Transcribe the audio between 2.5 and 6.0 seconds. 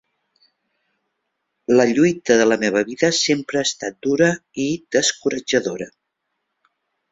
meva vida sempre ha estat dura i descoratjadora.